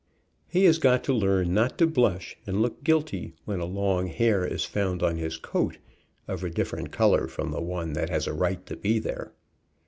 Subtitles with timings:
[0.47, 4.43] He has got to learn not to blush and look guilty, when a long hair
[4.43, 5.77] is found on his coat,
[6.27, 9.31] of a different color from the one that has a right to be there.